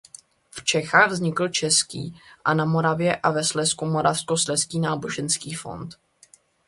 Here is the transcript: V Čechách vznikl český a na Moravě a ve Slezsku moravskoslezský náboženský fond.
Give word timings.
V 0.49 0.63
Čechách 0.63 1.11
vznikl 1.11 1.47
český 1.49 2.17
a 2.45 2.53
na 2.53 2.65
Moravě 2.65 3.15
a 3.15 3.31
ve 3.31 3.43
Slezsku 3.43 3.85
moravskoslezský 3.85 4.79
náboženský 4.79 5.53
fond. 5.53 5.95